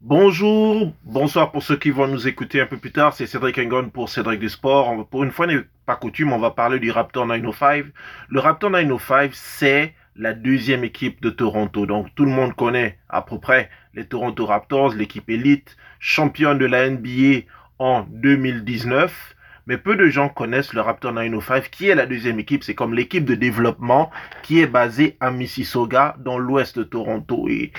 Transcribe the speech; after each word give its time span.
Bonjour, 0.00 0.92
bonsoir 1.02 1.50
pour 1.50 1.64
ceux 1.64 1.76
qui 1.76 1.90
vont 1.90 2.06
nous 2.06 2.28
écouter 2.28 2.60
un 2.60 2.66
peu 2.66 2.76
plus 2.76 2.92
tard. 2.92 3.14
C'est 3.14 3.26
Cédric 3.26 3.58
Engon 3.58 3.90
pour 3.90 4.08
Cédric 4.08 4.38
du 4.38 4.48
Sport. 4.48 5.08
Pour 5.08 5.24
une 5.24 5.32
fois 5.32 5.48
n'est 5.48 5.64
pas 5.86 5.96
coutume, 5.96 6.32
on 6.32 6.38
va 6.38 6.52
parler 6.52 6.78
du 6.78 6.92
Raptor 6.92 7.26
905. 7.26 7.86
Le 8.28 8.38
Raptor 8.38 8.70
905, 8.70 9.32
c'est 9.34 9.94
la 10.14 10.34
deuxième 10.34 10.84
équipe 10.84 11.20
de 11.20 11.30
Toronto. 11.30 11.84
Donc 11.84 12.14
tout 12.14 12.24
le 12.24 12.30
monde 12.30 12.54
connaît 12.54 12.96
à 13.08 13.22
peu 13.22 13.40
près 13.40 13.70
les 13.92 14.06
Toronto 14.06 14.46
Raptors, 14.46 14.94
l'équipe 14.94 15.28
élite, 15.28 15.76
championne 15.98 16.58
de 16.58 16.66
la 16.66 16.88
NBA 16.88 17.46
en 17.80 18.06
2019 18.08 19.34
mais 19.68 19.76
peu 19.76 19.96
de 19.96 20.06
gens 20.08 20.30
connaissent 20.30 20.72
le 20.72 20.80
Raptor 20.80 21.12
905, 21.12 21.68
qui 21.68 21.88
est 21.90 21.94
la 21.94 22.06
deuxième 22.06 22.40
équipe. 22.40 22.64
C'est 22.64 22.74
comme 22.74 22.94
l'équipe 22.94 23.26
de 23.26 23.34
développement 23.34 24.10
qui 24.42 24.60
est 24.60 24.66
basée 24.66 25.18
à 25.20 25.30
Mississauga, 25.30 26.16
dans 26.20 26.38
l'ouest 26.38 26.78
de 26.78 26.84
Toronto. 26.84 27.48
Et 27.50 27.72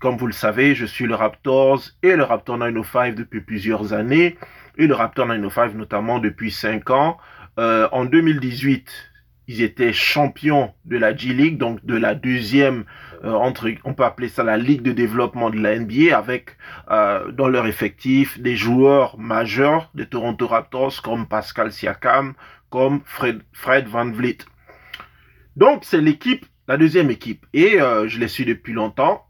comme 0.00 0.16
vous 0.16 0.26
le 0.26 0.32
savez, 0.32 0.74
je 0.74 0.86
suis 0.86 1.04
le 1.04 1.14
Raptors 1.14 1.82
et 2.02 2.16
le 2.16 2.24
Raptor 2.24 2.56
905 2.56 3.14
depuis 3.14 3.42
plusieurs 3.42 3.92
années, 3.92 4.38
et 4.78 4.86
le 4.86 4.94
Raptor 4.94 5.26
905 5.26 5.74
notamment 5.74 6.18
depuis 6.18 6.50
5 6.50 6.88
ans. 6.88 7.18
Euh, 7.58 7.88
en 7.92 8.06
2018, 8.06 8.90
ils 9.46 9.62
étaient 9.62 9.92
champions 9.92 10.72
de 10.84 10.96
la 10.96 11.14
G-League, 11.14 11.58
donc 11.58 11.84
de 11.84 11.96
la 11.96 12.14
deuxième, 12.14 12.84
euh, 13.24 13.32
entre, 13.32 13.70
on 13.84 13.94
peut 13.94 14.04
appeler 14.04 14.28
ça 14.28 14.42
la 14.42 14.56
Ligue 14.56 14.82
de 14.82 14.92
développement 14.92 15.50
de 15.50 15.58
la 15.58 15.78
NBA, 15.78 16.16
avec 16.16 16.56
euh, 16.90 17.30
dans 17.32 17.48
leur 17.48 17.66
effectif 17.66 18.40
des 18.40 18.56
joueurs 18.56 19.18
majeurs 19.18 19.90
des 19.94 20.06
Toronto 20.06 20.46
Raptors 20.46 21.02
comme 21.02 21.26
Pascal 21.26 21.72
Siakam, 21.72 22.34
comme 22.70 23.02
Fred, 23.04 23.42
Fred 23.52 23.86
Van 23.86 24.10
Vliet. 24.10 24.38
Donc 25.56 25.84
c'est 25.84 26.00
l'équipe, 26.00 26.46
la 26.66 26.76
deuxième 26.76 27.10
équipe, 27.10 27.46
et 27.52 27.80
euh, 27.80 28.08
je 28.08 28.18
les 28.18 28.28
suis 28.28 28.44
depuis 28.44 28.72
longtemps. 28.72 29.26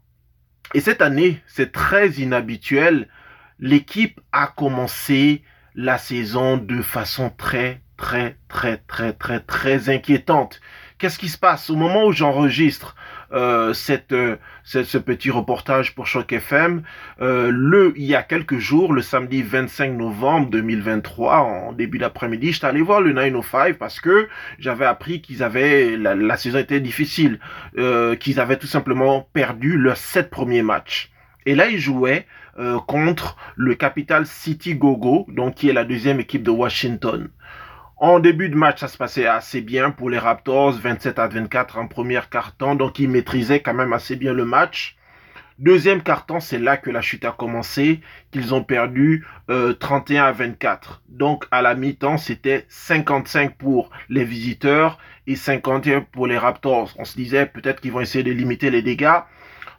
Et 0.73 0.79
cette 0.79 1.01
année, 1.01 1.41
c'est 1.47 1.71
très 1.71 2.09
inhabituel. 2.11 3.07
L'équipe 3.59 4.19
a 4.31 4.47
commencé 4.47 5.43
la 5.75 5.97
saison 5.97 6.57
de 6.57 6.81
façon 6.81 7.29
très 7.29 7.81
très, 7.97 8.37
très, 8.47 8.77
très, 8.77 9.13
très, 9.13 9.39
très 9.39 9.89
inquiétante. 9.89 10.61
Qu'est-ce 10.97 11.19
qui 11.19 11.27
se 11.27 11.37
passe 11.37 11.69
au 11.69 11.75
moment 11.75 12.05
où 12.05 12.13
j'enregistre 12.13 12.95
euh, 13.33 13.73
cette, 13.73 14.13
euh, 14.13 14.37
ce 14.63 14.97
petit 14.97 15.29
reportage 15.29 15.93
pour 15.93 16.07
Choc 16.07 16.31
FM 16.31 16.83
euh, 17.21 17.51
le, 17.51 17.93
Il 17.97 18.05
y 18.05 18.15
a 18.15 18.23
quelques 18.23 18.59
jours, 18.59 18.93
le 18.93 19.01
samedi 19.01 19.41
25 19.41 19.91
novembre 19.91 20.49
2023, 20.51 21.37
en 21.37 21.73
début 21.73 21.97
d'après-midi, 21.97 22.53
j'étais 22.53 22.67
allé 22.67 22.81
voir 22.81 23.01
le 23.01 23.11
905 23.11 23.77
parce 23.77 23.99
que 23.99 24.29
j'avais 24.57 24.85
appris 24.85 25.21
qu'ils 25.21 25.43
avaient 25.43 25.97
la, 25.97 26.15
la, 26.15 26.37
saison 26.37 26.59
était 26.59 26.79
difficile, 26.79 27.39
euh, 27.77 28.15
qu'ils 28.15 28.39
avaient 28.39 28.57
tout 28.57 28.67
simplement 28.67 29.27
perdu 29.33 29.77
leurs 29.77 29.97
sept 29.97 30.29
premiers 30.29 30.63
matchs. 30.63 31.11
Et 31.45 31.55
là, 31.55 31.67
ils 31.67 31.79
jouaient 31.79 32.25
euh, 32.57 32.79
contre 32.79 33.35
le 33.57 33.75
Capital 33.75 34.25
City 34.25 34.75
Gogo, 34.75 35.25
donc 35.27 35.55
qui 35.55 35.67
est 35.67 35.73
la 35.73 35.83
deuxième 35.83 36.21
équipe 36.21 36.41
de 36.41 36.51
Washington. 36.51 37.27
En 37.97 38.19
début 38.19 38.49
de 38.49 38.55
match, 38.55 38.81
ça 38.81 38.89
se 38.89 38.97
passait 38.97 39.25
assez 39.25 39.61
bien 39.61 39.89
pour 39.89 40.09
les 40.09 40.17
Raptors, 40.17 40.73
27 40.73 41.17
à 41.17 41.29
24 41.29 41.77
en 41.77 41.87
première 41.87 42.29
carton, 42.29 42.75
donc 42.75 42.99
ils 42.99 43.09
maîtrisaient 43.09 43.61
quand 43.61 43.73
même 43.73 43.93
assez 43.93 44.17
bien 44.17 44.33
le 44.33 44.43
match. 44.43 44.97
Deuxième 45.59 46.03
carton, 46.03 46.41
c'est 46.41 46.59
là 46.59 46.75
que 46.75 46.89
la 46.89 46.99
chute 46.99 47.23
a 47.23 47.31
commencé, 47.31 48.01
qu'ils 48.31 48.53
ont 48.53 48.65
perdu 48.65 49.25
euh, 49.49 49.71
31 49.71 50.25
à 50.25 50.31
24. 50.33 51.03
Donc 51.07 51.45
à 51.51 51.61
la 51.61 51.73
mi-temps, 51.73 52.17
c'était 52.17 52.65
55 52.67 53.55
pour 53.55 53.89
les 54.09 54.25
visiteurs 54.25 54.97
et 55.25 55.37
51 55.37 56.01
pour 56.01 56.27
les 56.27 56.37
Raptors. 56.37 56.93
On 56.97 57.05
se 57.05 57.15
disait 57.15 57.45
peut-être 57.45 57.79
qu'ils 57.79 57.93
vont 57.93 58.01
essayer 58.01 58.25
de 58.25 58.31
limiter 58.33 58.71
les 58.71 58.81
dégâts. 58.81 59.21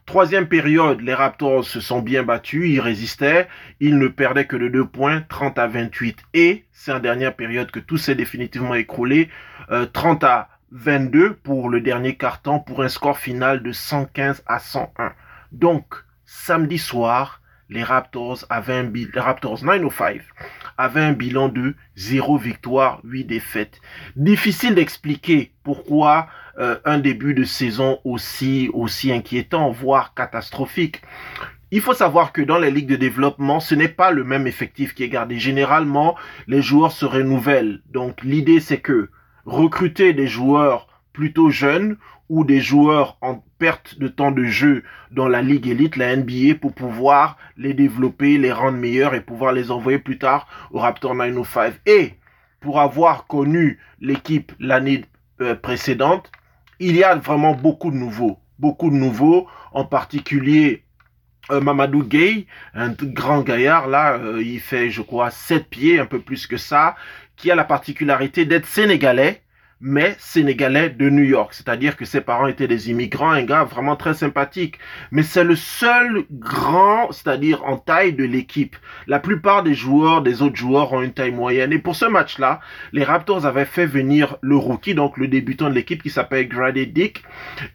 Troisième 0.06 0.46
période, 0.46 1.00
les 1.00 1.14
Raptors 1.14 1.64
se 1.64 1.80
sont 1.80 2.00
bien 2.00 2.22
battus, 2.22 2.70
ils 2.70 2.80
résistaient, 2.80 3.48
ils 3.80 3.98
ne 3.98 4.06
perdaient 4.06 4.46
que 4.46 4.54
de 4.54 4.68
deux 4.68 4.86
points, 4.86 5.22
30 5.28 5.58
à 5.58 5.66
28. 5.66 6.22
Et 6.32 6.64
c'est 6.70 6.92
en 6.92 7.00
dernière 7.00 7.34
période 7.34 7.72
que 7.72 7.80
tout 7.80 7.96
s'est 7.96 8.14
définitivement 8.14 8.76
écroulé, 8.76 9.28
30 9.92 10.22
euh, 10.22 10.26
à 10.28 10.48
22 10.70 11.34
pour 11.34 11.68
le 11.68 11.80
dernier 11.80 12.16
carton, 12.16 12.60
pour 12.60 12.84
un 12.84 12.88
score 12.88 13.18
final 13.18 13.64
de 13.64 13.72
115 13.72 14.44
à 14.46 14.60
101. 14.60 15.12
Donc, 15.50 16.04
samedi 16.24 16.78
soir, 16.78 17.42
les 17.68 17.82
Raptors 17.82 18.44
avaient 18.48 18.74
un 18.74 18.84
bilan, 18.84 19.10
les 19.12 19.20
Raptors 19.20 19.64
905 19.64 20.20
avaient 20.78 21.00
un 21.00 21.14
bilan 21.14 21.48
de 21.48 21.74
0 21.96 22.38
victoire, 22.38 23.00
8 23.02 23.24
défaites. 23.24 23.80
Difficile 24.14 24.76
d'expliquer 24.76 25.52
pourquoi 25.64 26.28
euh, 26.58 26.76
un 26.84 26.98
début 26.98 27.34
de 27.34 27.44
saison 27.44 27.98
aussi, 28.04 28.70
aussi 28.72 29.12
inquiétant, 29.12 29.70
voire 29.70 30.14
catastrophique. 30.14 31.02
Il 31.70 31.80
faut 31.80 31.94
savoir 31.94 32.32
que 32.32 32.42
dans 32.42 32.58
les 32.58 32.70
ligues 32.70 32.88
de 32.88 32.96
développement, 32.96 33.60
ce 33.60 33.74
n'est 33.74 33.88
pas 33.88 34.10
le 34.10 34.24
même 34.24 34.46
effectif 34.46 34.94
qui 34.94 35.02
est 35.02 35.08
gardé. 35.08 35.38
Généralement, 35.38 36.16
les 36.46 36.62
joueurs 36.62 36.92
se 36.92 37.04
renouvellent. 37.04 37.82
Donc 37.90 38.22
l'idée, 38.22 38.60
c'est 38.60 38.78
que 38.78 39.10
recruter 39.44 40.12
des 40.12 40.28
joueurs 40.28 40.88
plutôt 41.12 41.50
jeunes 41.50 41.96
ou 42.28 42.44
des 42.44 42.60
joueurs 42.60 43.18
en 43.20 43.44
perte 43.58 43.98
de 43.98 44.08
temps 44.08 44.30
de 44.30 44.44
jeu 44.44 44.82
dans 45.10 45.28
la 45.28 45.42
ligue 45.42 45.66
élite, 45.66 45.96
la 45.96 46.16
NBA, 46.16 46.56
pour 46.60 46.72
pouvoir 46.72 47.36
les 47.56 47.74
développer, 47.74 48.38
les 48.38 48.52
rendre 48.52 48.78
meilleurs 48.78 49.14
et 49.14 49.20
pouvoir 49.20 49.52
les 49.52 49.70
envoyer 49.70 49.98
plus 49.98 50.18
tard 50.18 50.48
au 50.70 50.78
Raptor 50.78 51.14
905. 51.14 51.74
Et 51.86 52.14
pour 52.60 52.80
avoir 52.80 53.26
connu 53.26 53.78
l'équipe 54.00 54.52
l'année 54.58 55.04
euh, 55.40 55.54
précédente, 55.54 56.30
il 56.80 56.96
y 56.96 57.04
a 57.04 57.14
vraiment 57.16 57.54
beaucoup 57.54 57.90
de 57.90 57.96
nouveaux. 57.96 58.38
Beaucoup 58.58 58.90
de 58.90 58.96
nouveaux, 58.96 59.48
en 59.72 59.84
particulier 59.84 60.84
euh, 61.50 61.60
Mamadou 61.60 62.02
Gay, 62.02 62.46
un 62.74 62.90
grand 62.90 63.42
gaillard, 63.42 63.86
là, 63.86 64.14
euh, 64.14 64.42
il 64.42 64.60
fait, 64.60 64.90
je 64.90 65.02
crois, 65.02 65.30
7 65.30 65.68
pieds, 65.68 66.00
un 66.00 66.06
peu 66.06 66.20
plus 66.20 66.46
que 66.46 66.56
ça, 66.56 66.96
qui 67.36 67.50
a 67.50 67.54
la 67.54 67.64
particularité 67.64 68.44
d'être 68.44 68.66
sénégalais, 68.66 69.42
mais 69.80 70.16
sénégalais 70.18 70.90
de 70.90 71.10
New 71.10 71.22
York. 71.24 71.52
C'est-à-dire 71.52 71.96
que 71.96 72.04
ses 72.04 72.20
parents 72.20 72.46
étaient 72.46 72.66
des 72.66 72.90
immigrants, 72.90 73.30
un 73.30 73.42
gars 73.42 73.64
vraiment 73.64 73.96
très 73.96 74.14
sympathique. 74.14 74.78
Mais 75.10 75.22
c'est 75.22 75.44
le 75.44 75.56
seul 75.56 76.24
grand, 76.30 77.12
c'est-à-dire 77.12 77.64
en 77.64 77.76
taille 77.76 78.14
de 78.14 78.24
l'équipe. 78.24 78.76
La 79.06 79.18
plupart 79.18 79.62
des 79.62 79.74
joueurs, 79.74 80.22
des 80.22 80.40
autres 80.42 80.56
joueurs 80.56 80.92
ont 80.92 81.02
une 81.02 81.12
taille 81.12 81.32
moyenne. 81.32 81.72
Et 81.72 81.78
pour 81.78 81.94
ce 81.94 82.06
match-là, 82.06 82.60
les 82.92 83.04
Raptors 83.04 83.44
avaient 83.44 83.66
fait 83.66 83.86
venir 83.86 84.36
le 84.40 84.56
rookie, 84.56 84.94
donc 84.94 85.18
le 85.18 85.28
débutant 85.28 85.68
de 85.68 85.74
l'équipe 85.74 86.02
qui 86.02 86.10
s'appelle 86.10 86.48
Grady 86.48 86.86
Dick, 86.86 87.22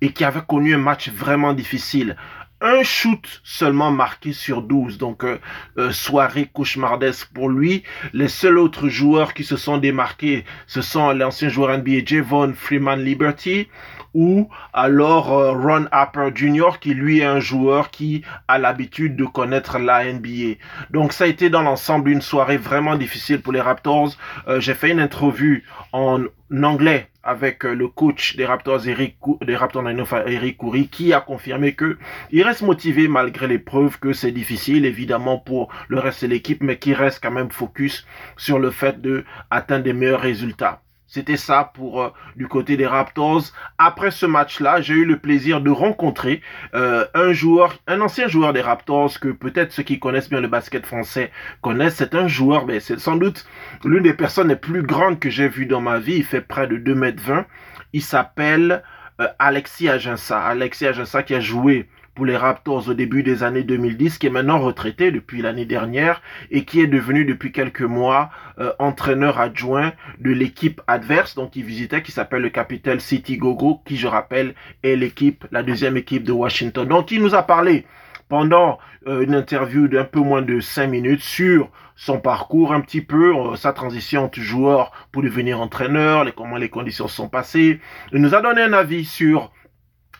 et 0.01 0.11
qui 0.11 0.23
avait 0.23 0.41
connu 0.47 0.73
un 0.73 0.79
match 0.79 1.09
vraiment 1.09 1.53
difficile 1.53 2.15
un 2.61 2.83
shoot 2.83 3.41
seulement 3.43 3.91
marqué 3.91 4.33
sur 4.33 4.61
12. 4.61 4.97
Donc, 4.97 5.23
euh, 5.23 5.39
euh, 5.77 5.91
soirée 5.91 6.49
cauchemardesque 6.51 7.29
pour 7.33 7.49
lui. 7.49 7.83
Les 8.13 8.27
seuls 8.27 8.57
autres 8.57 8.87
joueurs 8.87 9.33
qui 9.33 9.43
se 9.43 9.57
sont 9.57 9.77
démarqués, 9.77 10.45
ce 10.67 10.81
sont 10.81 11.11
l'ancien 11.11 11.49
joueur 11.49 11.77
NBA 11.77 12.05
Javon 12.05 12.53
Freeman 12.55 13.03
Liberty 13.03 13.67
ou 14.13 14.49
alors 14.73 15.31
euh, 15.31 15.51
Ron 15.53 15.87
Harper 15.91 16.29
Jr. 16.33 16.79
qui 16.79 16.93
lui 16.93 17.19
est 17.19 17.25
un 17.25 17.39
joueur 17.39 17.91
qui 17.91 18.23
a 18.47 18.57
l'habitude 18.57 19.15
de 19.15 19.25
connaître 19.25 19.79
la 19.79 20.11
NBA. 20.11 20.55
Donc 20.89 21.13
ça 21.13 21.25
a 21.25 21.27
été 21.27 21.49
dans 21.49 21.61
l'ensemble 21.61 22.09
une 22.09 22.21
soirée 22.21 22.57
vraiment 22.57 22.95
difficile 22.95 23.41
pour 23.41 23.53
les 23.53 23.61
Raptors. 23.61 24.11
J'ai 24.59 24.73
fait 24.73 24.91
une 24.91 24.99
interview 24.99 25.59
en 25.93 26.23
anglais 26.63 27.11
avec 27.23 27.65
euh, 27.65 27.73
le 27.73 27.87
coach 27.87 28.35
des 28.35 28.45
Raptors, 28.45 28.87
Eric, 28.87 29.17
des 29.41 29.55
Raptors 29.55 29.87
Eric 29.87 30.57
Coury, 30.57 30.87
qui 30.87 31.13
a 31.13 31.21
confirmé 31.21 31.73
que 31.73 31.97
il 32.31 32.43
reste 32.43 32.61
motivé 32.61 33.07
malgré 33.07 33.47
l'épreuve, 33.47 33.99
que 33.99 34.13
c'est 34.13 34.31
difficile 34.31 34.85
évidemment 34.85 35.37
pour 35.37 35.71
le 35.87 35.99
reste 35.99 36.23
de 36.23 36.29
l'équipe, 36.29 36.61
mais 36.61 36.77
qui 36.77 36.93
reste 36.93 37.21
quand 37.21 37.31
même 37.31 37.51
focus 37.51 38.05
sur 38.37 38.59
le 38.59 38.71
fait 38.71 39.01
de 39.01 39.23
atteindre 39.49 39.83
des 39.83 39.93
meilleurs 39.93 40.21
résultats. 40.21 40.81
C'était 41.13 41.35
ça 41.35 41.69
pour 41.73 42.01
euh, 42.01 42.09
du 42.37 42.47
côté 42.47 42.77
des 42.77 42.87
Raptors. 42.87 43.43
Après 43.77 44.11
ce 44.11 44.25
match-là, 44.25 44.79
j'ai 44.79 44.93
eu 44.93 45.03
le 45.03 45.19
plaisir 45.19 45.59
de 45.59 45.69
rencontrer 45.69 46.41
euh, 46.73 47.05
un 47.13 47.33
joueur, 47.33 47.75
un 47.85 47.99
ancien 47.99 48.29
joueur 48.29 48.53
des 48.53 48.61
Raptors 48.61 49.19
que 49.19 49.27
peut-être 49.27 49.73
ceux 49.73 49.83
qui 49.83 49.99
connaissent 49.99 50.29
bien 50.29 50.39
le 50.39 50.47
basket 50.47 50.85
français 50.85 51.29
connaissent. 51.59 51.95
C'est 51.95 52.15
un 52.15 52.29
joueur, 52.29 52.65
mais 52.65 52.79
c'est 52.79 52.97
sans 52.97 53.17
doute 53.17 53.45
l'une 53.83 54.03
des 54.03 54.13
personnes 54.13 54.47
les 54.47 54.55
plus 54.55 54.83
grandes 54.83 55.19
que 55.19 55.29
j'ai 55.29 55.49
vues 55.49 55.65
dans 55.65 55.81
ma 55.81 55.99
vie. 55.99 56.15
Il 56.15 56.23
fait 56.23 56.39
près 56.39 56.65
de 56.65 56.77
2 56.77 56.95
mètres 56.95 57.21
20. 57.21 57.45
Il 57.91 58.01
s'appelle 58.01 58.81
euh, 59.19 59.27
Alexis 59.39 59.89
Aginsa. 59.89 60.41
Alexis 60.41 60.87
Aginsa 60.87 61.23
qui 61.23 61.35
a 61.35 61.39
joué 61.39 61.87
pour 62.15 62.25
les 62.25 62.35
Raptors 62.35 62.89
au 62.89 62.93
début 62.93 63.23
des 63.23 63.43
années 63.43 63.63
2010, 63.63 64.17
qui 64.17 64.27
est 64.27 64.31
maintenant 64.31 64.59
retraité 64.59 65.11
depuis 65.11 65.41
l'année 65.41 65.65
dernière 65.65 66.21
et 66.51 66.65
qui 66.65 66.81
est 66.81 66.87
devenu 66.87 67.25
depuis 67.25 67.51
quelques 67.51 67.81
mois 67.81 68.29
euh, 68.59 68.73
entraîneur 68.79 69.39
adjoint 69.39 69.93
de 70.19 70.31
l'équipe 70.31 70.81
adverse, 70.87 71.35
donc 71.35 71.55
il 71.55 71.63
visitait, 71.63 72.01
qui 72.01 72.11
s'appelle 72.11 72.41
le 72.41 72.49
Capital 72.49 72.99
City 72.99 73.37
Gogo, 73.37 73.81
qui 73.85 73.97
je 73.97 74.07
rappelle 74.07 74.55
est 74.83 74.95
l'équipe, 74.95 75.45
la 75.51 75.63
deuxième 75.63 75.97
équipe 75.97 76.23
de 76.23 76.33
Washington. 76.33 76.87
Donc 76.87 77.11
il 77.11 77.21
nous 77.21 77.33
a 77.33 77.43
parlé 77.43 77.85
pendant 78.27 78.79
euh, 79.07 79.23
une 79.23 79.35
interview 79.35 79.87
d'un 79.87 80.05
peu 80.05 80.19
moins 80.19 80.41
de 80.41 80.59
cinq 80.59 80.87
minutes 80.87 81.23
sur 81.23 81.69
son 82.01 82.19
parcours 82.19 82.73
un 82.73 82.81
petit 82.81 83.01
peu, 83.01 83.35
euh, 83.35 83.55
sa 83.55 83.73
transition 83.73 84.23
entre 84.23 84.39
joueur 84.39 84.91
pour 85.11 85.21
devenir 85.21 85.61
entraîneur, 85.61 86.23
les, 86.23 86.31
comment 86.31 86.57
les 86.57 86.69
conditions 86.69 87.07
sont 87.07 87.29
passées. 87.29 87.79
Il 88.11 88.21
nous 88.21 88.33
a 88.33 88.41
donné 88.41 88.63
un 88.63 88.73
avis 88.73 89.05
sur 89.05 89.51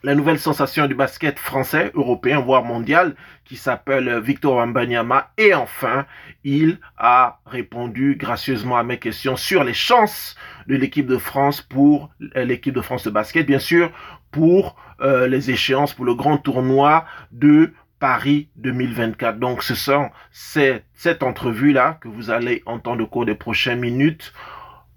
la 0.03 0.13
nouvelle 0.13 0.37
sensation 0.37 0.85
du 0.85 0.93
basket 0.93 1.39
français, 1.39 1.91
européen, 1.95 2.39
voire 2.39 2.63
mondial, 2.63 3.15
qui 3.45 3.55
s'appelle 3.55 4.19
Victor 4.19 4.57
Wembanyama. 4.57 5.31
Et 5.39 5.55
enfin, 5.55 6.05
il 6.43 6.79
a 6.99 7.39
répondu 7.47 8.15
gracieusement 8.15 8.77
à 8.77 8.83
mes 8.83 8.99
questions 8.99 9.35
sur 9.35 9.63
les 9.63 9.73
chances 9.73 10.35
de 10.67 10.75
l'équipe 10.75 11.07
de 11.07 11.17
France 11.17 11.61
pour 11.61 12.11
euh, 12.35 12.45
l'équipe 12.45 12.75
de 12.75 12.81
France 12.81 13.05
de 13.05 13.09
basket, 13.09 13.47
bien 13.47 13.59
sûr, 13.59 13.91
pour 14.31 14.75
euh, 15.01 15.27
les 15.27 15.49
échéances, 15.49 15.95
pour 15.95 16.05
le 16.05 16.13
grand 16.13 16.37
tournoi 16.37 17.05
de 17.31 17.73
Paris 18.01 18.49
2024. 18.57 19.37
Donc 19.37 19.63
ce 19.63 19.75
sont 19.75 20.09
cette 20.31 21.23
entrevue-là 21.23 21.99
que 22.01 22.07
vous 22.07 22.31
allez 22.31 22.63
entendre 22.65 23.03
au 23.03 23.07
cours 23.07 23.25
des 23.25 23.35
prochaines 23.35 23.79
minutes. 23.79 24.33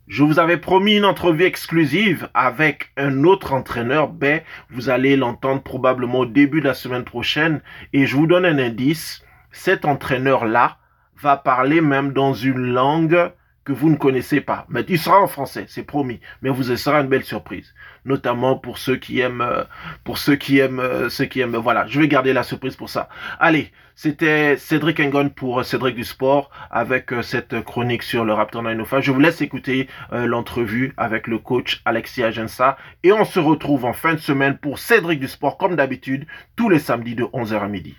Je 0.09 0.23
vous 0.23 0.39
avais 0.39 0.57
promis 0.57 0.97
une 0.97 1.05
entrevue 1.05 1.45
exclusive 1.45 2.29
avec 2.33 2.93
un 2.97 3.25
autre 3.25 3.53
entraîneur, 3.53 4.09
ben, 4.09 4.41
vous 4.71 4.89
allez 4.89 5.17
l'entendre 5.17 5.63
probablement 5.63 6.21
au 6.21 6.27
début 6.27 6.61
de 6.61 6.67
la 6.67 6.75
semaine 6.75 7.05
prochaine. 7.05 7.61
Et 7.93 8.07
je 8.07 8.17
vous 8.17 8.27
donne 8.27 8.47
un 8.47 8.59
indice, 8.59 9.23
cet 9.53 9.85
entraîneur-là 9.85 10.79
va 11.21 11.37
parler 11.37 11.83
même 11.83 12.13
dans 12.13 12.33
une 12.33 12.73
langue 12.73 13.31
que 13.65 13.73
vous 13.73 13.89
ne 13.91 13.97
connaissez 13.97 14.41
pas. 14.41 14.67
Mais 14.69 14.85
il 14.89 14.99
sera 14.99 15.21
en 15.21 15.27
français, 15.27 15.65
c'est 15.69 15.83
promis. 15.83 16.21
Mais 16.43 16.51
vous 16.51 16.65
sera 16.77 17.01
une 17.01 17.09
belle 17.09 17.25
surprise, 17.25 17.75
notamment 18.05 18.57
pour 18.57 18.79
ceux 18.79 18.97
qui 18.97 19.21
aiment, 19.21 19.41
euh, 19.41 19.65
pour 20.05 20.19
ceux 20.19 20.37
qui 20.37 20.59
aiment, 20.59 20.81
euh, 20.81 21.09
ceux 21.09 21.25
qui 21.25 21.41
aiment. 21.41 21.57
Voilà, 21.57 21.87
je 21.87 22.01
vais 22.01 22.09
garder 22.09 22.33
la 22.33 22.43
surprise 22.43 22.77
pour 22.77 22.91
ça. 22.91 23.09
Allez, 23.41 23.73
c'était 23.95 24.57
Cédric 24.57 25.01
Engon 25.01 25.31
pour 25.31 25.61
euh, 25.61 25.63
Cédric 25.63 25.95
du 25.95 26.05
Sport 26.05 26.51
avec 26.71 27.11
cette 27.23 27.63
chronique 27.63 28.03
sur 28.03 28.25
le 28.25 28.33
Raptor 28.33 28.63
905. 28.63 29.01
Je 29.01 29.13
vous 29.13 29.21
laisse 29.21 29.41
écouter 29.41 29.89
l'entrevue 30.13 30.93
avec 30.97 31.27
le 31.27 31.39
coach 31.39 31.81
Alexis 31.85 32.23
Agensa 32.23 32.77
et 33.03 33.13
on 33.13 33.25
se 33.25 33.39
retrouve 33.39 33.85
en 33.85 33.93
fin 33.93 34.15
de 34.15 34.19
semaine 34.19 34.59
pour 34.59 34.79
Cédric 34.79 35.21
du 35.21 35.29
Sport 35.29 35.57
comme 35.57 35.77
d'habitude 35.77 36.27
tous 36.57 36.69
les 36.69 36.79
samedis 36.79 37.15
de 37.15 37.25
11h 37.25 37.61
à 37.61 37.69
midi 37.69 37.97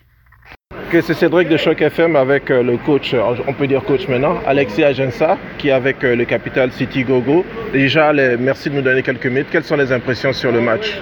c'est 1.01 1.13
Cédric 1.13 1.49
de 1.49 1.57
Choc 1.57 1.81
FM 1.81 2.15
avec 2.15 2.49
euh, 2.49 2.63
le 2.63 2.77
coach, 2.77 3.13
euh, 3.13 3.21
on 3.47 3.53
peut 3.53 3.67
dire 3.67 3.83
coach 3.83 4.07
maintenant, 4.07 4.39
Alexis 4.45 4.83
Agensa, 4.83 5.37
qui 5.57 5.69
est 5.69 5.71
avec 5.71 6.03
euh, 6.03 6.15
le 6.15 6.25
Capital 6.25 6.71
City 6.71 7.03
Gogo. 7.03 7.45
Déjà, 7.73 8.13
merci 8.39 8.69
de 8.69 8.75
nous 8.75 8.81
donner 8.81 9.01
quelques 9.01 9.25
minutes. 9.25 9.47
Quelles 9.51 9.63
sont 9.63 9.75
les 9.75 9.91
impressions 9.91 10.31
sur 10.31 10.51
le 10.51 10.61
match? 10.61 10.99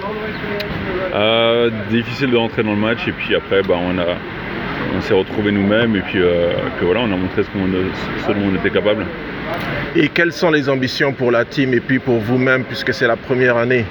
Difficile 1.90 2.30
de 2.30 2.36
rentrer 2.36 2.62
dans 2.62 2.72
le 2.72 2.80
match 2.80 3.06
et 3.06 3.12
puis 3.12 3.36
après, 3.36 3.62
bah, 3.62 3.76
on, 3.80 3.98
a, 3.98 4.16
on 4.96 5.00
s'est 5.00 5.14
retrouvés 5.14 5.52
nous-mêmes 5.52 5.94
et 5.94 6.00
puis, 6.00 6.18
voilà, 6.82 7.00
on 7.00 7.12
a 7.12 7.16
montré 7.16 7.42
ce, 7.42 7.48
ce 8.26 8.32
dont 8.32 8.50
on 8.52 8.56
était 8.56 8.70
capable. 8.70 9.06
Et 9.94 10.08
quelles 10.08 10.32
sont 10.32 10.50
les 10.50 10.68
ambitions 10.68 11.12
pour 11.12 11.30
la 11.30 11.44
team 11.44 11.72
et 11.72 11.80
puis 11.80 12.00
pour 12.00 12.18
vous-même 12.18 12.64
puisque 12.64 12.92
c'est 12.92 13.06
la 13.06 13.16
première 13.16 13.56
année 13.56 13.84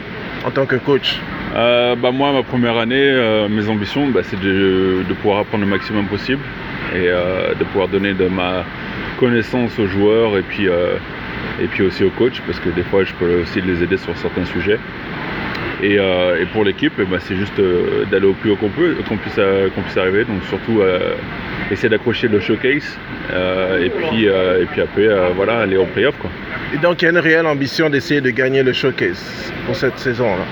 en 0.45 0.51
tant 0.51 0.65
que 0.65 0.75
coach? 0.75 1.19
Euh, 1.53 1.95
bah 1.95 2.11
moi, 2.11 2.31
ma 2.31 2.41
première 2.41 2.77
année, 2.77 2.95
euh, 2.97 3.47
mes 3.47 3.69
ambitions, 3.69 4.07
bah, 4.07 4.21
c'est 4.23 4.39
de, 4.39 5.03
pouvoir 5.21 5.39
apprendre 5.39 5.63
le 5.63 5.69
maximum 5.69 6.07
possible 6.07 6.41
et 6.95 7.05
euh, 7.07 7.53
de 7.53 7.63
pouvoir 7.65 7.87
donner 7.87 8.13
de 8.13 8.27
ma 8.27 8.65
connaissance 9.19 9.77
aux 9.77 9.85
joueurs 9.85 10.37
et 10.37 10.41
puis, 10.41 10.65
et 10.65 11.67
puis 11.67 11.83
aussi 11.83 12.03
aux 12.03 12.09
coachs 12.09 12.41
parce 12.45 12.59
que 12.59 12.69
des 12.69 12.83
fois, 12.83 13.03
je 13.03 13.13
peux 13.13 13.41
aussi 13.41 13.61
les 13.61 13.83
aider 13.83 13.97
sur 13.97 14.15
certains 14.17 14.45
sujets. 14.45 14.79
Et, 15.83 15.97
pour 16.53 16.63
l'équipe, 16.63 16.93
bah, 17.09 17.17
c'est 17.19 17.35
juste 17.35 17.61
d'aller 18.09 18.25
au 18.25 18.33
plus 18.33 18.51
haut 18.51 18.55
qu'on 18.55 18.69
peut, 18.69 18.95
qu'on 19.07 19.17
puisse, 19.17 19.39
qu'on 19.75 19.81
puisse 19.81 19.97
arriver. 19.97 20.25
Donc 20.25 20.43
surtout 20.49 20.81
essayer 21.71 21.89
d'accrocher 21.89 22.27
le 22.27 22.39
showcase 22.39 22.97
et 23.29 23.89
puis 23.89 24.25
et 24.25 24.65
puis 24.71 24.81
après 24.81 25.07
voilà 25.35 25.59
aller 25.59 25.77
en 25.77 25.85
playoff 25.85 26.17
quoi. 26.19 26.31
Et 26.73 26.77
donc 26.77 27.01
il 27.01 27.05
y 27.05 27.07
a 27.07 27.11
une 27.11 27.19
réelle 27.19 27.45
ambition 27.45 27.89
d'essayer 27.89 28.19
de 28.19 28.31
gagner 28.31 28.63
le 28.63 28.73
showcase 28.73 29.53
pour 29.65 29.75
cette 29.75 29.99
saison 29.99 30.25
là. 30.25 30.45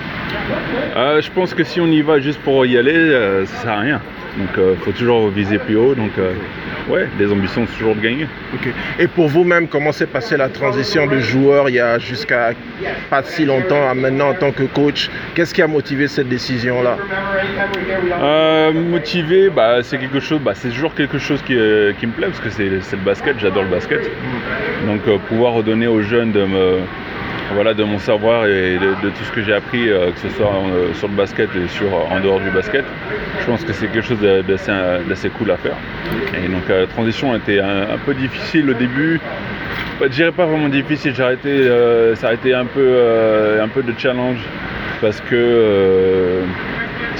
Euh, 0.95 1.21
je 1.21 1.31
pense 1.31 1.53
que 1.53 1.63
si 1.63 1.81
on 1.81 1.87
y 1.87 2.01
va 2.01 2.19
juste 2.19 2.39
pour 2.41 2.65
y 2.65 2.77
aller, 2.77 2.93
euh, 2.93 3.45
ça 3.45 3.61
sert 3.61 3.71
à 3.71 3.79
rien. 3.79 4.01
Donc 4.37 4.49
il 4.55 4.61
euh, 4.61 4.75
faut 4.77 4.91
toujours 4.91 5.29
viser 5.29 5.57
plus 5.57 5.75
haut. 5.75 5.93
Donc 5.93 6.11
ouais, 6.89 7.07
les 7.19 7.31
ambitions 7.31 7.65
c'est 7.67 7.77
toujours 7.77 7.95
de 7.95 8.01
gagner. 8.01 8.27
Et 8.99 9.07
pour 9.07 9.27
vous-même, 9.27 9.67
comment 9.67 9.91
s'est 9.91 10.07
passée 10.07 10.37
la 10.37 10.49
transition 10.49 11.07
de 11.07 11.19
joueur 11.19 11.69
il 11.69 11.75
y 11.75 11.79
a 11.79 11.99
jusqu'à 11.99 12.51
pas 13.09 13.23
si 13.23 13.45
longtemps 13.45 13.89
à 13.89 13.93
maintenant 13.93 14.29
en 14.29 14.33
tant 14.33 14.51
que 14.51 14.63
coach? 14.63 15.09
Qu'est-ce 15.35 15.53
qui 15.53 15.61
a 15.61 15.67
motivé 15.67 16.07
cette 16.07 16.29
décision-là? 16.29 16.97
Motivé, 18.73 19.49
bah, 19.49 19.83
c'est 19.83 19.97
quelque 19.97 20.19
chose, 20.19 20.39
bah, 20.39 20.53
c'est 20.55 20.69
toujours 20.69 20.93
quelque 20.93 21.17
chose 21.17 21.41
qui, 21.41 21.55
qui 21.99 22.07
me 22.07 22.11
plaît 22.11 22.27
parce 22.27 22.39
que 22.39 22.49
c'est 22.49 22.69
le 22.69 23.03
basket, 23.03 23.39
j'adore 23.39 23.63
le 23.63 23.69
basket. 23.69 24.09
Donc 24.85 25.01
pouvoir 25.27 25.53
redonner 25.53 25.87
aux 25.87 26.01
jeunes 26.01 26.31
de 26.31 26.45
me 26.45 26.79
voilà, 27.53 27.73
de 27.73 27.83
mon 27.83 27.99
savoir 27.99 28.45
et 28.45 28.77
de, 28.77 29.09
tout 29.09 29.23
ce 29.23 29.31
que 29.31 29.41
j'ai 29.41 29.53
appris, 29.53 29.89
euh, 29.89 30.11
que 30.11 30.19
ce 30.19 30.29
soit 30.29 30.47
euh, 30.47 30.93
sur 30.93 31.07
le 31.07 31.15
basket 31.15 31.49
et 31.55 31.67
sur, 31.67 31.93
en 31.93 32.19
dehors 32.19 32.39
du 32.39 32.49
basket. 32.51 32.85
Je 33.39 33.45
pense 33.45 33.63
que 33.63 33.73
c'est 33.73 33.87
quelque 33.87 34.05
chose 34.05 34.19
d'assez 34.21 35.29
cool 35.29 35.51
à 35.51 35.57
faire. 35.57 35.75
Et 36.43 36.47
donc 36.47 36.67
la 36.69 36.87
transition 36.87 37.33
a 37.33 37.37
été 37.37 37.59
un, 37.59 37.97
peu 38.05 38.13
difficile 38.13 38.69
au 38.69 38.73
début. 38.73 39.19
Je 40.01 40.07
dirais 40.07 40.31
pas 40.31 40.45
vraiment 40.45 40.69
difficile, 40.69 41.13
euh, 41.19 42.15
ça 42.15 42.29
a 42.29 42.33
été 42.33 42.53
un 42.53 42.65
peu, 42.65 42.97
un 43.61 43.67
peu 43.67 43.83
de 43.83 43.93
challenge 43.97 44.39
parce 44.99 45.21
que 45.21 46.41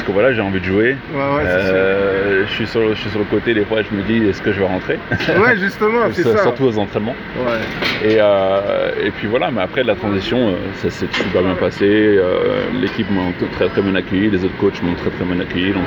parce 0.01 0.09
que 0.09 0.13
voilà, 0.13 0.33
j'ai 0.33 0.41
envie 0.41 0.59
de 0.59 0.65
jouer. 0.65 0.97
Euh, 1.15 2.43
je, 2.47 2.51
suis 2.53 2.65
sur, 2.65 2.89
je 2.89 2.99
suis 2.99 3.09
sur 3.11 3.19
le 3.19 3.25
côté, 3.25 3.53
des 3.53 3.63
fois, 3.65 3.83
je 3.83 3.95
me 3.95 4.01
dis, 4.01 4.27
est-ce 4.27 4.41
que 4.41 4.51
je 4.51 4.59
vais 4.59 4.65
rentrer? 4.65 4.97
Ouais, 5.11 5.55
justement, 5.59 5.99
c'est 6.11 6.23
ça. 6.23 6.41
Surtout 6.41 6.63
aux 6.63 6.79
entraînements. 6.79 7.15
Et, 8.03 8.17
euh, 8.19 8.89
et 8.99 9.11
puis 9.11 9.27
voilà, 9.27 9.51
mais 9.51 9.61
après, 9.61 9.83
la 9.83 9.93
transition, 9.93 10.49
euh, 10.49 10.53
ça 10.81 10.89
s'est 10.89 11.05
super 11.11 11.43
bien 11.43 11.53
passé. 11.53 12.19
L'équipe 12.81 13.05
m'a 13.11 13.21
très 13.53 13.69
très 13.69 13.81
bien 13.83 13.93
accueilli, 13.93 14.31
les 14.31 14.43
autres 14.43 14.57
coachs 14.57 14.81
m'ont 14.81 14.95
très 14.95 15.11
très 15.11 15.23
bien 15.23 15.39
accueilli. 15.39 15.71
Donc 15.71 15.83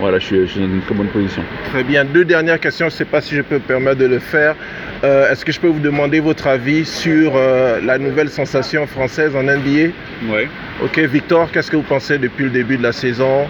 voilà, 0.00 0.18
je 0.18 0.24
suis, 0.24 0.40
je 0.40 0.52
suis, 0.52 0.60
dans 0.60 0.66
une 0.66 0.80
très 0.80 0.94
bonne 0.94 1.08
position. 1.08 1.42
Très 1.70 1.84
bien. 1.84 2.06
Deux 2.06 2.24
dernières 2.24 2.58
questions, 2.58 2.88
je 2.88 2.94
ne 2.94 2.98
sais 2.98 3.04
pas 3.04 3.20
si 3.20 3.34
je 3.34 3.42
peux 3.42 3.56
me 3.56 3.60
permettre 3.60 3.98
de 3.98 4.06
le 4.06 4.18
faire. 4.18 4.54
Est-ce 5.02 5.44
que 5.44 5.52
je 5.52 5.60
peux 5.60 5.68
vous 5.68 5.80
demander 5.80 6.20
votre 6.20 6.46
avis 6.46 6.86
sur 6.86 7.34
la 7.36 7.98
nouvelle 7.98 8.30
sensation 8.30 8.86
française 8.86 9.36
en 9.36 9.42
NBA 9.42 9.92
Oui. 10.30 10.48
Ok, 10.84 10.98
Victor, 10.98 11.50
qu'est-ce 11.50 11.70
que 11.70 11.76
vous 11.76 11.82
pensez 11.82 12.18
depuis 12.18 12.44
le 12.44 12.50
début 12.50 12.76
de 12.76 12.82
la 12.82 12.92
saison? 12.92 13.48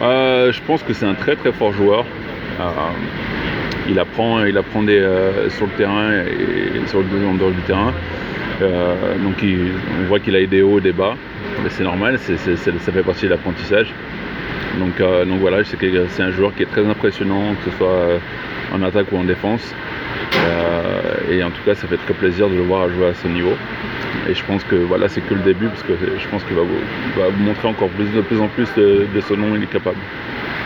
Euh, 0.00 0.52
Je 0.52 0.60
pense 0.62 0.80
que 0.84 0.92
c'est 0.92 1.04
un 1.04 1.14
très 1.14 1.34
très 1.34 1.50
fort 1.50 1.72
joueur. 1.72 2.04
Euh, 2.60 2.64
il 3.88 3.98
apprend, 3.98 4.44
il 4.44 4.56
apprend 4.56 4.86
euh, 4.86 5.50
sur 5.50 5.66
le 5.66 5.72
terrain 5.72 6.12
et 6.12 6.86
sur 6.86 7.00
le 7.00 7.06
dehors 7.06 7.50
du 7.50 7.60
terrain. 7.62 7.92
donc 8.60 9.42
on 9.42 10.06
voit 10.06 10.20
qu'il 10.20 10.36
a 10.36 10.46
des 10.46 10.62
hauts, 10.62 10.78
des 10.78 10.92
bas. 10.92 11.16
C'est 11.70 11.82
normal, 11.82 12.16
ça 12.20 12.36
fait 12.36 13.02
partie 13.02 13.24
de 13.24 13.30
l'apprentissage. 13.30 13.92
Donc, 14.78 14.98
donc 14.98 15.40
voilà, 15.40 15.64
c'est 15.64 16.22
un 16.22 16.30
joueur 16.30 16.54
qui 16.54 16.62
est 16.62 16.70
très 16.70 16.86
impressionnant, 16.86 17.56
que 17.56 17.70
ce 17.72 17.76
soit 17.76 18.20
en 18.72 18.80
attaque 18.84 19.10
ou 19.10 19.16
en 19.16 19.24
défense. 19.24 19.74
et 21.28 21.42
en 21.42 21.50
tout 21.50 21.62
cas, 21.64 21.74
ça 21.74 21.88
fait 21.88 21.96
très 21.96 22.14
plaisir 22.14 22.48
de 22.48 22.54
le 22.54 22.62
voir 22.62 22.88
jouer 22.90 23.08
à 23.08 23.14
ce 23.14 23.26
niveau. 23.26 23.54
Et 24.28 24.34
je 24.34 24.44
pense 24.44 24.62
que 24.64 24.76
voilà, 24.76 25.08
c'est 25.08 25.20
que 25.20 25.34
le 25.34 25.40
début, 25.40 25.68
parce 25.68 25.82
que 25.82 25.94
je 25.94 26.28
pense 26.28 26.42
qu'il 26.44 26.54
va, 26.56 26.62
vous 26.62 27.42
montrer 27.42 27.68
encore 27.68 27.88
plus, 27.90 28.06
de 28.06 28.20
plus 28.20 28.40
en 28.40 28.48
plus 28.48 28.68
de, 28.76 29.06
ce 29.20 29.34
nom 29.34 29.54
il 29.56 29.62
est 29.62 29.70
capable. 29.70 29.96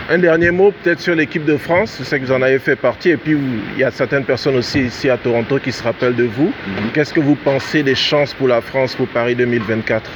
Un 0.09 0.19
dernier 0.19 0.51
mot 0.51 0.71
peut-être 0.71 1.01
sur 1.01 1.15
l'équipe 1.15 1.43
de 1.43 1.57
France, 1.57 1.97
je 1.99 2.05
sais 2.05 2.19
que 2.19 2.25
vous 2.25 2.31
en 2.31 2.41
avez 2.41 2.59
fait 2.59 2.75
partie, 2.75 3.09
et 3.09 3.17
puis 3.17 3.37
il 3.75 3.79
y 3.79 3.83
a 3.83 3.91
certaines 3.91 4.23
personnes 4.23 4.55
aussi 4.55 4.81
ici 4.83 5.09
à 5.09 5.17
Toronto 5.17 5.59
qui 5.59 5.71
se 5.71 5.83
rappellent 5.83 6.15
de 6.15 6.23
vous. 6.23 6.47
Mhm. 6.47 6.91
Qu'est-ce 6.93 7.13
que 7.13 7.19
vous 7.19 7.35
pensez 7.35 7.83
des 7.83 7.95
chances 7.95 8.33
pour 8.33 8.47
la 8.47 8.61
France 8.61 8.95
pour 8.95 9.07
Paris 9.07 9.35
2024 9.35 10.09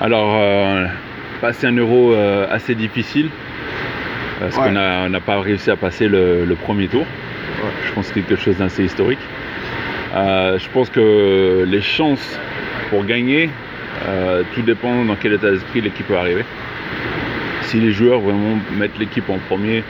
Alors, 0.00 0.36
euh, 0.40 0.86
passer 1.40 1.66
un 1.66 1.76
euro 1.76 2.12
euh, 2.12 2.46
assez 2.50 2.74
difficile, 2.74 3.28
parce 4.40 4.56
qu'on 4.56 4.72
n'a 4.72 5.20
pas 5.20 5.40
réussi 5.40 5.70
à 5.70 5.76
passer 5.76 6.08
le, 6.08 6.56
premier 6.62 6.88
tour. 6.88 7.04
Je 7.86 7.92
pense 7.92 8.08
que 8.08 8.14
c'est 8.14 8.20
quelque 8.22 8.42
chose 8.42 8.56
d'assez 8.56 8.84
historique. 8.84 9.18
Euh, 10.14 10.58
je 10.58 10.68
pense 10.70 10.90
que 10.90 11.64
les 11.66 11.82
chances 11.82 12.38
pour 12.88 13.04
gagner, 13.04 13.50
euh, 14.08 14.42
tout 14.54 14.62
dépend 14.62 15.04
dans 15.04 15.16
quel 15.16 15.34
état 15.34 15.50
d'esprit 15.50 15.80
l'équipe 15.80 16.08
va 16.10 16.20
arriver. 16.20 16.44
Si 17.62 17.78
les 17.78 17.92
joueurs 17.92 18.20
vraiment 18.20 18.58
mettent 18.76 18.98
l'équipe 18.98 19.28
en 19.30 19.38
premier 19.38 19.84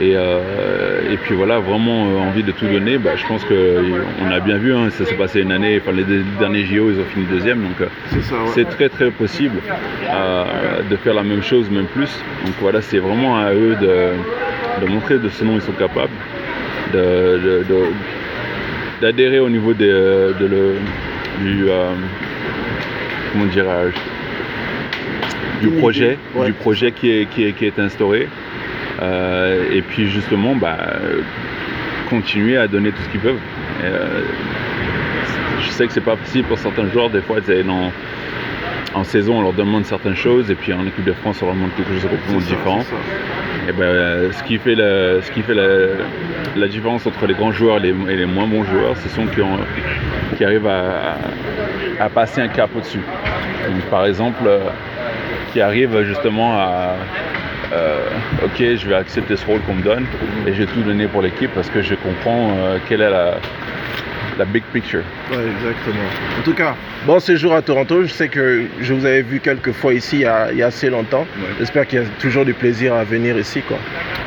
et, 0.00 0.12
euh, 0.14 1.12
et, 1.12 1.16
puis 1.16 1.36
voilà, 1.36 1.60
vraiment 1.60 2.02
envie 2.26 2.42
de 2.42 2.50
tout 2.50 2.66
donner, 2.66 2.98
bah, 2.98 3.12
je 3.16 3.24
pense 3.26 3.44
qu'on 3.44 4.30
a 4.30 4.40
bien 4.40 4.58
vu, 4.58 4.74
hein, 4.74 4.90
ça 4.90 5.04
s'est 5.04 5.14
passé 5.14 5.40
une 5.40 5.52
année, 5.52 5.80
enfin 5.80 5.96
les 5.96 6.04
derniers 6.38 6.64
JO 6.64 6.90
ils 6.90 7.00
ont 7.00 7.04
fini 7.14 7.24
deuxième, 7.26 7.62
donc 7.62 7.88
c'est 8.54 8.68
très 8.68 8.88
très 8.88 9.10
possible 9.10 9.60
de 10.90 10.96
faire 10.96 11.14
la 11.14 11.22
même 11.22 11.42
chose, 11.42 11.70
même 11.70 11.86
plus. 11.86 12.10
Donc 12.44 12.54
voilà, 12.60 12.82
c'est 12.82 12.98
vraiment 12.98 13.38
à 13.38 13.52
eux 13.52 13.76
de, 13.80 14.86
montrer 14.86 15.18
de 15.18 15.28
ce 15.28 15.44
dont 15.44 15.54
ils 15.54 15.62
sont 15.62 15.72
capables, 15.72 16.12
de, 16.92 17.62
d'adhérer 19.00 19.40
au 19.40 19.48
niveau 19.48 19.74
des, 19.74 19.88
euh, 19.88 20.32
de 20.34 20.46
le, 20.46 20.74
du 21.40 21.68
euh, 21.68 21.92
comment 23.32 23.46
du 25.60 25.68
projet, 25.78 26.18
du 26.44 26.52
projet 26.52 26.92
qui 26.92 27.10
est, 27.10 27.26
qui 27.26 27.44
est, 27.44 27.52
qui 27.52 27.66
est 27.66 27.78
instauré. 27.78 28.28
Euh, 29.02 29.70
et 29.72 29.82
puis 29.82 30.08
justement, 30.08 30.54
bah, 30.54 30.78
continuer 32.08 32.56
à 32.56 32.68
donner 32.68 32.90
tout 32.90 33.02
ce 33.02 33.08
qu'ils 33.10 33.20
peuvent. 33.20 33.40
je 35.60 35.70
sais 35.70 35.86
que 35.86 35.92
c'est 35.92 36.00
pas 36.00 36.16
possible 36.16 36.48
pour 36.48 36.58
certains 36.58 36.88
joueurs, 36.90 37.10
des 37.10 37.20
fois, 37.20 37.40
dans 37.40 37.92
en 38.94 39.04
saison, 39.04 39.38
on 39.38 39.42
leur 39.42 39.52
demande 39.52 39.84
certaines 39.84 40.16
choses, 40.16 40.50
et 40.50 40.54
puis 40.54 40.72
en 40.72 40.86
équipe 40.86 41.04
de 41.04 41.12
France, 41.12 41.42
on 41.42 41.46
leur 41.46 41.54
demande 41.54 41.74
quelque 41.76 41.92
chose 41.92 42.02
de 42.02 42.08
complètement 42.08 42.38
différent. 42.38 42.84
Et 43.68 43.72
ben, 43.72 43.82
euh, 43.82 44.32
ce 44.32 44.42
qui 44.44 44.58
fait, 44.58 44.74
la, 44.74 45.20
ce 45.22 45.30
qui 45.32 45.42
fait 45.42 45.54
la, 45.54 46.68
différence 46.68 47.06
entre 47.06 47.26
les 47.26 47.34
grands 47.34 47.52
joueurs 47.52 47.78
et 47.84 48.16
les, 48.16 48.26
moins 48.26 48.46
bons 48.46 48.64
joueurs, 48.64 48.96
ce 48.96 49.08
sont 49.08 49.26
qui, 49.26 49.40
qui 50.36 50.44
arrivent 50.44 50.68
à, 50.68 52.08
passer 52.10 52.40
un 52.40 52.48
cap 52.48 52.70
au-dessus. 52.76 53.00
Par 53.90 54.06
exemple, 54.06 54.44
euh, 54.46 54.60
qui 55.52 55.60
arrivent 55.60 56.02
justement 56.02 56.56
à 56.56 56.94
euh, 57.72 58.08
ok, 58.44 58.58
je 58.58 58.88
vais 58.88 58.94
accepter 58.94 59.36
ce 59.36 59.44
rôle 59.44 59.60
qu'on 59.62 59.74
me 59.74 59.82
donne 59.82 60.06
et 60.46 60.52
je 60.52 60.62
vais 60.62 60.66
tout 60.66 60.82
donner 60.82 61.08
pour 61.08 61.22
l'équipe 61.22 61.50
parce 61.54 61.68
que 61.68 61.82
je 61.82 61.94
comprends 61.96 62.50
euh, 62.58 62.78
quelle 62.88 63.00
est 63.00 63.10
la, 63.10 63.38
la 64.38 64.44
big 64.44 64.62
picture. 64.72 65.02
Ouais, 65.30 65.36
exactement. 65.38 66.04
En 66.38 66.42
tout 66.42 66.52
cas, 66.54 66.74
bon 67.06 67.18
séjour 67.20 67.54
à 67.54 67.62
Toronto. 67.62 68.02
Je 68.02 68.08
sais 68.08 68.28
que 68.28 68.64
je 68.80 68.94
vous 68.94 69.04
avais 69.06 69.22
vu 69.22 69.40
quelques 69.40 69.72
fois 69.72 69.94
ici 69.94 70.16
il 70.16 70.22
y 70.22 70.26
a, 70.26 70.52
il 70.52 70.58
y 70.58 70.62
a 70.62 70.66
assez 70.66 70.90
longtemps. 70.90 71.26
Ouais. 71.38 71.48
J'espère 71.58 71.86
qu'il 71.86 72.00
y 72.00 72.02
a 72.02 72.06
toujours 72.20 72.44
du 72.44 72.54
plaisir 72.54 72.94
à 72.94 73.04
venir 73.04 73.36
ici, 73.38 73.62
quoi. 73.62 73.78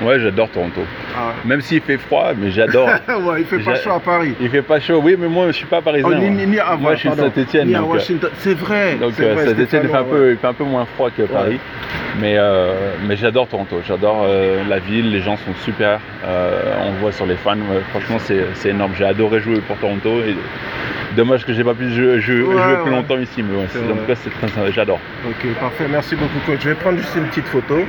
Ouais, 0.01 0.19
j'adore 0.19 0.49
Toronto. 0.49 0.81
Ah. 1.15 1.33
Même 1.45 1.61
s'il 1.61 1.81
fait 1.81 1.97
froid, 1.97 2.31
mais 2.37 2.51
j'adore. 2.51 2.87
ouais, 3.07 3.41
il 3.41 3.45
fait 3.45 3.59
pas 3.59 3.75
chaud 3.75 3.91
à 3.91 3.99
Paris. 3.99 4.33
Il 4.39 4.49
fait 4.49 4.61
pas 4.61 4.79
chaud, 4.79 5.01
oui, 5.03 5.15
mais 5.19 5.27
moi 5.27 5.47
je 5.47 5.51
suis 5.53 5.65
pas 5.65 5.81
parisien. 5.81 6.09
Oh, 6.11 6.15
ni, 6.15 6.29
moi. 6.29 6.29
ni- 6.45 6.47
ni 6.47 6.59
à- 6.59 6.75
Moi, 6.75 6.95
je 6.95 6.99
suis 7.01 7.09
de 7.09 7.15
Saint-Etienne. 7.15 7.67
ni 7.67 7.75
à 7.75 7.79
Donc, 7.79 7.89
euh, 7.89 7.93
Washington. 7.93 8.29
C'est 8.39 8.53
vrai. 8.57 8.95
donc 8.95 9.13
euh, 9.19 9.35
Saint-Etienne 9.45 9.83
il 9.83 10.37
fait 10.37 10.47
un 10.47 10.53
peu 10.53 10.63
moins 10.63 10.85
froid 10.95 11.09
que 11.11 11.23
Paris. 11.23 11.59
Mais, 12.17 12.35
euh, 12.37 12.73
mais 13.07 13.15
j'adore 13.15 13.47
Toronto. 13.47 13.81
J'adore 13.87 14.23
euh, 14.27 14.63
la 14.67 14.79
ville, 14.79 15.11
les 15.11 15.21
gens 15.21 15.37
sont 15.37 15.53
super. 15.63 15.99
Euh, 16.25 16.73
on 16.81 16.91
voit 17.01 17.11
sur 17.11 17.25
les 17.25 17.35
fans, 17.35 17.55
franchement 17.91 18.17
c'est 18.19 18.45
c'est 18.55 18.69
énorme. 18.69 18.93
J'ai 18.97 19.05
adoré 19.05 19.39
jouer 19.39 19.61
pour 19.61 19.77
Toronto. 19.77 20.19
Et 20.27 20.35
dommage 21.15 21.45
que 21.45 21.53
j'ai 21.53 21.63
pas 21.63 21.73
pu 21.73 21.89
jouer, 21.93 22.19
jouer- 22.19 22.41
Ouais, 22.43 22.53
jouer 22.63 22.75
plus 22.83 22.91
longtemps 22.91 23.17
ici, 23.19 23.43
mais 23.43 23.55
ouais, 23.57 24.15
c'est 24.15 24.29
très- 24.29 24.71
j'adore. 24.71 24.99
Ok, 25.27 25.47
parfait. 25.59 25.85
Merci 25.89 26.15
beaucoup, 26.15 26.39
coach. 26.45 26.59
Je 26.61 26.69
vais 26.69 26.75
prendre 26.75 26.97
juste 26.97 27.15
une 27.15 27.25
petite 27.25 27.47
photo. 27.47 27.75